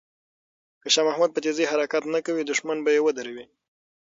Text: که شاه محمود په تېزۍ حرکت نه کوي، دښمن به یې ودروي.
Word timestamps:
که 0.81 0.87
شاه 0.93 1.05
محمود 1.07 1.31
په 1.33 1.39
تېزۍ 1.43 1.65
حرکت 1.71 2.03
نه 2.13 2.19
کوي، 2.25 2.41
دښمن 2.45 2.77
به 2.85 2.89
یې 2.95 3.01
ودروي. 3.05 3.45